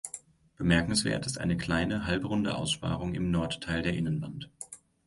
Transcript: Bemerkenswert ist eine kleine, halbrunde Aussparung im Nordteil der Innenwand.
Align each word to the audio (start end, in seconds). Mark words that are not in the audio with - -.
Bemerkenswert 0.57 1.27
ist 1.27 1.37
eine 1.37 1.57
kleine, 1.57 2.07
halbrunde 2.07 2.55
Aussparung 2.55 3.13
im 3.13 3.29
Nordteil 3.29 3.83
der 3.83 3.93
Innenwand. 3.93 4.49